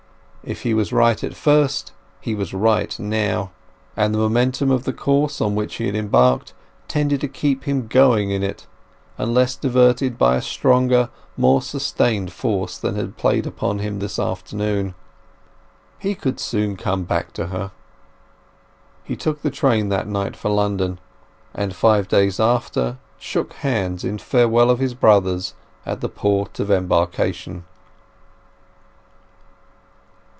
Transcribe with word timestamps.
If 0.43 0.63
he 0.63 0.73
was 0.73 0.91
right 0.91 1.23
at 1.23 1.35
first, 1.35 1.91
he 2.19 2.33
was 2.33 2.51
right 2.51 2.97
now. 2.97 3.51
And 3.95 4.11
the 4.11 4.17
momentum 4.17 4.71
of 4.71 4.85
the 4.85 4.91
course 4.91 5.39
on 5.39 5.53
which 5.53 5.75
he 5.75 5.85
had 5.85 5.93
embarked 5.95 6.53
tended 6.87 7.21
to 7.21 7.27
keep 7.27 7.65
him 7.65 7.85
going 7.85 8.31
in 8.31 8.41
it, 8.41 8.65
unless 9.19 9.55
diverted 9.55 10.17
by 10.17 10.37
a 10.37 10.41
stronger, 10.41 11.11
more 11.37 11.61
sustained 11.61 12.33
force 12.33 12.79
than 12.79 12.95
had 12.95 13.17
played 13.17 13.45
upon 13.45 13.77
him 13.79 13.99
this 13.99 14.17
afternoon. 14.17 14.95
He 15.99 16.15
could 16.15 16.39
soon 16.39 16.75
come 16.75 17.03
back 17.03 17.33
to 17.33 17.45
her. 17.47 17.71
He 19.03 19.15
took 19.15 19.43
the 19.43 19.51
train 19.51 19.89
that 19.89 20.07
night 20.07 20.35
for 20.35 20.49
London, 20.49 20.99
and 21.53 21.75
five 21.75 22.07
days 22.07 22.39
after 22.39 22.97
shook 23.19 23.53
hands 23.53 24.03
in 24.03 24.17
farewell 24.17 24.71
of 24.71 24.79
his 24.79 24.95
brothers 24.95 25.53
at 25.85 26.01
the 26.01 26.09
port 26.09 26.59
of 26.59 26.71
embarkation. 26.71 27.65